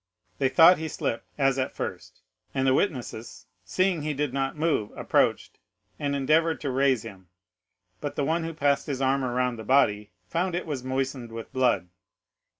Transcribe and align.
They 0.39 0.49
thought 0.49 0.79
he 0.79 0.87
slipped, 0.87 1.27
as 1.37 1.59
at 1.59 1.75
first, 1.75 2.21
and 2.55 2.65
the 2.65 2.73
witnesses, 2.73 3.45
seeing 3.63 4.01
he 4.01 4.15
did 4.15 4.33
not 4.33 4.57
move, 4.57 4.89
approached 4.97 5.59
and 5.99 6.15
endeavored 6.15 6.59
to 6.61 6.71
raise 6.71 7.03
him, 7.03 7.27
but 7.99 8.15
the 8.15 8.25
one 8.25 8.43
who 8.43 8.55
passed 8.55 8.87
his 8.87 8.99
arm 8.99 9.23
around 9.23 9.57
the 9.57 9.63
body 9.63 10.09
found 10.27 10.55
it 10.55 10.65
was 10.65 10.83
moistened 10.83 11.31
with 11.31 11.53
blood. 11.53 11.89